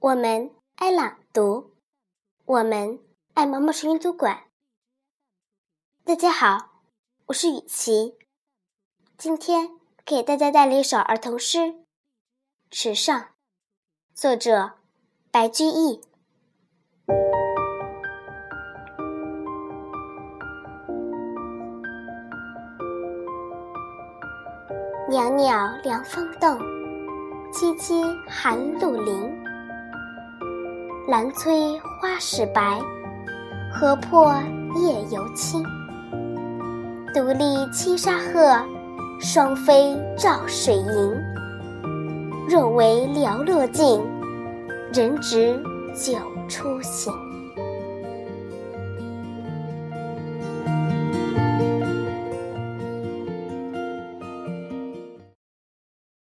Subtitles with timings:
[0.00, 1.72] 我们爱朗读，
[2.44, 3.00] 我们
[3.34, 4.44] 爱毛毛虫阅读馆。
[6.04, 6.82] 大家好，
[7.26, 8.16] 我是雨琪，
[9.16, 9.70] 今天
[10.04, 11.58] 给大家带来一首儿童诗
[12.70, 13.20] 《池上》，
[14.14, 14.74] 作者
[15.32, 16.00] 白居易。
[25.08, 26.56] 袅袅凉风动，
[27.52, 29.47] 萋萋寒露临。
[31.08, 32.78] 兰催花始白，
[33.72, 34.30] 河破
[34.76, 35.64] 叶犹青。
[37.14, 38.62] 独立栖沙鹤，
[39.18, 41.16] 双飞照水银。
[42.46, 43.98] 若为寥落尽，
[44.92, 45.58] 人值
[45.94, 47.10] 酒初醒。